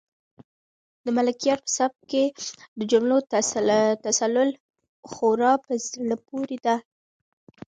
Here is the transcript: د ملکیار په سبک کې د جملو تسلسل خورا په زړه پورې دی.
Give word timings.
د 1.05 1.05
ملکیار 1.17 1.59
په 1.65 1.69
سبک 1.77 1.99
کې 2.11 2.23
د 2.79 2.81
جملو 2.91 3.17
تسلسل 4.05 4.49
خورا 5.11 5.53
په 5.65 5.71
زړه 5.87 6.15
پورې 6.27 6.57
دی. 6.65 6.75